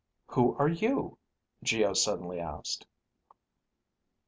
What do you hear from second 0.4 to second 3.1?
are you?" Geo suddenly asked.